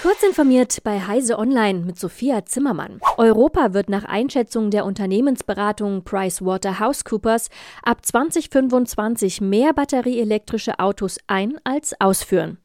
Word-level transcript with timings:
Kurz 0.00 0.22
informiert 0.22 0.84
bei 0.84 1.00
Heise 1.00 1.40
Online 1.40 1.80
mit 1.80 1.98
Sophia 1.98 2.44
Zimmermann. 2.44 3.00
Europa 3.16 3.74
wird 3.74 3.88
nach 3.88 4.04
Einschätzung 4.04 4.70
der 4.70 4.84
Unternehmensberatung 4.84 6.04
PricewaterhouseCoopers 6.04 7.48
ab 7.82 8.06
2025 8.06 9.40
mehr 9.40 9.72
batterieelektrische 9.72 10.78
Autos 10.78 11.18
ein 11.26 11.58
als 11.64 12.00
ausführen. 12.00 12.58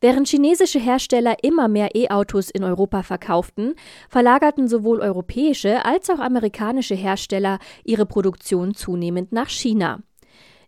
Während 0.00 0.28
chinesische 0.28 0.78
Hersteller 0.78 1.36
immer 1.42 1.68
mehr 1.68 1.94
E-Autos 1.94 2.48
in 2.48 2.64
Europa 2.64 3.02
verkauften, 3.02 3.74
verlagerten 4.08 4.66
sowohl 4.66 5.00
europäische 5.00 5.84
als 5.84 6.08
auch 6.08 6.20
amerikanische 6.20 6.94
Hersteller 6.94 7.58
ihre 7.84 8.06
Produktion 8.06 8.74
zunehmend 8.74 9.30
nach 9.30 9.50
China. 9.50 10.00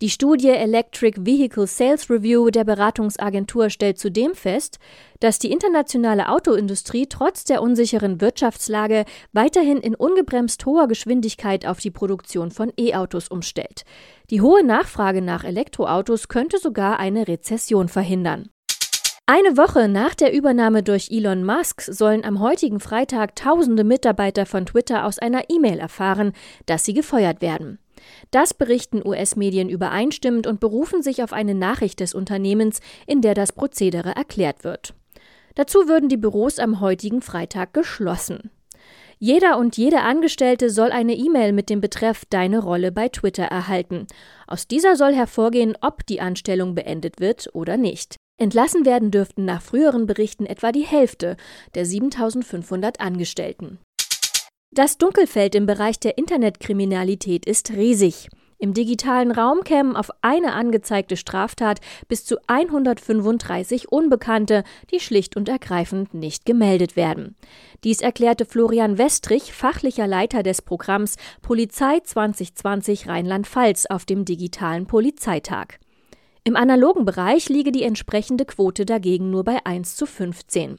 Die 0.00 0.10
Studie 0.10 0.50
Electric 0.50 1.26
Vehicle 1.26 1.66
Sales 1.66 2.08
Review 2.08 2.50
der 2.50 2.62
Beratungsagentur 2.62 3.68
stellt 3.68 3.98
zudem 3.98 4.32
fest, 4.36 4.78
dass 5.18 5.40
die 5.40 5.50
internationale 5.50 6.28
Autoindustrie 6.28 7.08
trotz 7.08 7.42
der 7.42 7.60
unsicheren 7.60 8.20
Wirtschaftslage 8.20 9.06
weiterhin 9.32 9.78
in 9.78 9.96
ungebremst 9.96 10.64
hoher 10.66 10.86
Geschwindigkeit 10.86 11.66
auf 11.66 11.80
die 11.80 11.90
Produktion 11.90 12.52
von 12.52 12.72
E-Autos 12.78 13.26
umstellt. 13.26 13.82
Die 14.30 14.40
hohe 14.40 14.64
Nachfrage 14.64 15.20
nach 15.20 15.42
Elektroautos 15.42 16.28
könnte 16.28 16.58
sogar 16.58 17.00
eine 17.00 17.26
Rezession 17.26 17.88
verhindern. 17.88 18.50
Eine 19.26 19.56
Woche 19.56 19.88
nach 19.88 20.14
der 20.14 20.32
Übernahme 20.32 20.84
durch 20.84 21.10
Elon 21.10 21.44
Musk 21.44 21.82
sollen 21.82 22.24
am 22.24 22.38
heutigen 22.38 22.78
Freitag 22.78 23.34
tausende 23.34 23.82
Mitarbeiter 23.82 24.46
von 24.46 24.64
Twitter 24.64 25.04
aus 25.04 25.18
einer 25.18 25.50
E-Mail 25.50 25.80
erfahren, 25.80 26.34
dass 26.66 26.84
sie 26.84 26.94
gefeuert 26.94 27.42
werden. 27.42 27.80
Das 28.30 28.54
berichten 28.54 29.06
US-Medien 29.06 29.68
übereinstimmend 29.68 30.46
und 30.46 30.60
berufen 30.60 31.02
sich 31.02 31.22
auf 31.22 31.32
eine 31.32 31.54
Nachricht 31.54 32.00
des 32.00 32.14
Unternehmens, 32.14 32.80
in 33.06 33.22
der 33.22 33.34
das 33.34 33.52
Prozedere 33.52 34.14
erklärt 34.16 34.64
wird. 34.64 34.94
Dazu 35.54 35.88
würden 35.88 36.08
die 36.08 36.16
Büros 36.16 36.58
am 36.58 36.80
heutigen 36.80 37.20
Freitag 37.20 37.74
geschlossen. 37.74 38.50
Jeder 39.18 39.58
und 39.58 39.76
jede 39.76 40.02
Angestellte 40.02 40.70
soll 40.70 40.92
eine 40.92 41.14
E-Mail 41.14 41.52
mit 41.52 41.70
dem 41.70 41.80
Betreff 41.80 42.24
Deine 42.30 42.60
Rolle 42.60 42.92
bei 42.92 43.08
Twitter 43.08 43.44
erhalten. 43.44 44.06
Aus 44.46 44.68
dieser 44.68 44.94
soll 44.94 45.12
hervorgehen, 45.12 45.76
ob 45.80 46.06
die 46.06 46.20
Anstellung 46.20 46.76
beendet 46.76 47.18
wird 47.18 47.48
oder 47.52 47.76
nicht. 47.76 48.14
Entlassen 48.40 48.86
werden 48.86 49.10
dürften 49.10 49.44
nach 49.44 49.60
früheren 49.60 50.06
Berichten 50.06 50.46
etwa 50.46 50.70
die 50.70 50.86
Hälfte 50.86 51.36
der 51.74 51.84
7500 51.84 53.00
Angestellten. 53.00 53.80
Das 54.70 54.98
Dunkelfeld 54.98 55.54
im 55.54 55.66
Bereich 55.66 55.98
der 55.98 56.18
Internetkriminalität 56.18 57.46
ist 57.46 57.72
riesig. 57.72 58.28
Im 58.58 58.74
digitalen 58.74 59.30
Raum 59.30 59.64
kämen 59.64 59.96
auf 59.96 60.10
eine 60.20 60.52
angezeigte 60.52 61.16
Straftat 61.16 61.80
bis 62.08 62.24
zu 62.24 62.36
135 62.48 63.90
Unbekannte, 63.90 64.64
die 64.90 65.00
schlicht 65.00 65.36
und 65.36 65.48
ergreifend 65.48 66.12
nicht 66.12 66.44
gemeldet 66.44 66.96
werden. 66.96 67.34
Dies 67.84 68.00
erklärte 68.00 68.44
Florian 68.44 68.98
Westrich, 68.98 69.52
fachlicher 69.52 70.06
Leiter 70.06 70.42
des 70.42 70.60
Programms 70.60 71.16
Polizei 71.40 72.00
2020 72.00 73.08
Rheinland-Pfalz 73.08 73.86
auf 73.86 74.04
dem 74.04 74.24
digitalen 74.24 74.86
Polizeitag. 74.86 75.78
Im 76.44 76.56
analogen 76.56 77.04
Bereich 77.04 77.48
liege 77.48 77.72
die 77.72 77.84
entsprechende 77.84 78.44
Quote 78.44 78.84
dagegen 78.84 79.30
nur 79.30 79.44
bei 79.44 79.64
1 79.64 79.96
zu 79.96 80.04
15. 80.04 80.78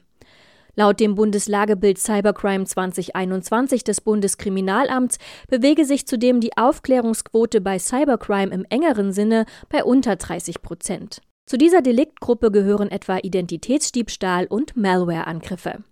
Laut 0.80 0.98
dem 0.98 1.14
Bundeslagebild 1.14 1.98
Cybercrime 1.98 2.64
2021 2.64 3.84
des 3.84 4.00
Bundeskriminalamts 4.00 5.18
bewege 5.46 5.84
sich 5.84 6.06
zudem 6.06 6.40
die 6.40 6.56
Aufklärungsquote 6.56 7.60
bei 7.60 7.78
Cybercrime 7.78 8.50
im 8.50 8.64
engeren 8.70 9.12
Sinne 9.12 9.44
bei 9.68 9.84
unter 9.84 10.16
30 10.16 10.62
Prozent. 10.62 11.20
Zu 11.44 11.58
dieser 11.58 11.82
Deliktgruppe 11.82 12.50
gehören 12.50 12.90
etwa 12.90 13.18
Identitätsdiebstahl 13.18 14.46
und 14.46 14.74
Malware-Angriffe. 14.74 15.84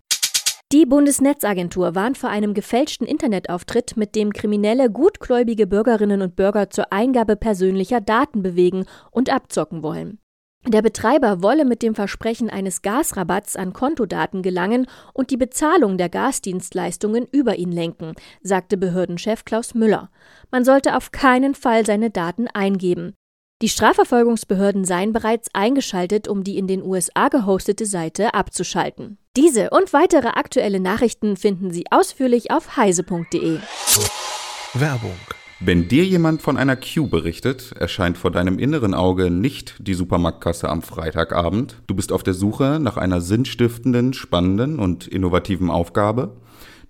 Die 0.73 0.87
Bundesnetzagentur 0.87 1.95
warnt 1.95 2.17
vor 2.17 2.31
einem 2.31 2.55
gefälschten 2.55 3.07
Internetauftritt, 3.07 3.99
mit 3.99 4.15
dem 4.15 4.33
Kriminelle 4.33 4.91
gutgläubige 4.91 5.67
Bürgerinnen 5.67 6.23
und 6.23 6.35
Bürger 6.35 6.71
zur 6.71 6.95
Eingabe 6.95 7.37
persönlicher 7.37 8.01
Daten 8.01 8.43
bewegen 8.43 8.87
und 9.11 9.29
abzocken 9.29 9.83
wollen. 9.83 10.19
Der 10.69 10.83
Betreiber 10.83 11.43
wolle 11.43 11.65
mit 11.65 11.83
dem 11.83 11.95
Versprechen 11.95 12.51
eines 12.51 12.83
Gasrabatts 12.83 13.57
an 13.57 13.73
Kontodaten 13.73 14.43
gelangen 14.43 14.87
und 15.15 15.31
die 15.31 15.39
Bezahlung 15.39 15.97
der 15.97 16.11
Gasdienstleistungen 16.11 17.27
über 17.33 17.57
ihn 17.57 17.73
lenken, 17.73 18.13
sagte 18.43 18.77
Behördenchef 18.77 19.47
Klaus 19.47 19.75
Müller. 19.75 20.11
Man 20.51 20.67
sollte 20.67 20.95
auf 20.95 21.11
keinen 21.11 21.55
Fall 21.55 21.87
seine 21.87 22.11
Daten 22.11 22.49
eingeben. 22.49 23.15
Die 23.63 23.71
Strafverfolgungsbehörden 23.71 24.85
seien 24.85 25.15
bereits 25.15 25.49
eingeschaltet, 25.55 26.29
um 26.29 26.45
die 26.45 26.59
in 26.59 26.67
den 26.67 26.83
USA 26.83 27.29
gehostete 27.29 27.87
Seite 27.87 28.35
abzuschalten. 28.35 29.17
Diese 29.39 29.71
und 29.71 29.95
weitere 29.95 30.29
aktuelle 30.29 30.81
Nachrichten 30.81 31.39
finden 31.39 31.71
Sie 31.71 31.87
ausführlich 31.91 32.51
auf 32.51 32.77
heise.de. 32.77 33.59
Werbung. 34.75 35.17
Wenn 35.61 35.89
dir 35.89 36.05
jemand 36.05 36.41
von 36.41 36.57
einer 36.57 36.77
Queue 36.77 37.09
berichtet, 37.09 37.73
erscheint 37.73 38.17
vor 38.17 38.31
deinem 38.31 38.61
inneren 38.61 38.95
Auge 38.95 39.29
nicht 39.29 39.75
die 39.81 39.95
Supermarktkasse 39.95 40.69
am 40.69 40.83
Freitagabend. 40.83 41.83
Du 41.89 41.97
bist 41.97 42.13
auf 42.13 42.23
der 42.23 42.35
Suche 42.35 42.79
nach 42.81 42.97
einer 42.97 43.21
sinnstiftenden, 43.21 44.13
spannenden 44.13 44.79
und 44.79 45.09
innovativen 45.09 45.69
Aufgabe. 45.69 46.37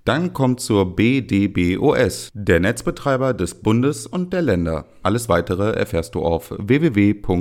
Dann 0.04 0.34
kommt 0.34 0.60
zur 0.60 0.96
BDBOS, 0.96 2.28
der 2.34 2.60
Netzbetreiber 2.60 3.32
des 3.32 3.54
Bundes 3.54 4.06
und 4.06 4.34
der 4.34 4.42
Länder. 4.42 4.84
Alles 5.02 5.30
weitere 5.30 5.72
erfährst 5.72 6.14
du 6.14 6.20
auf 6.20 6.54
www.bdbos.de. 6.58 7.38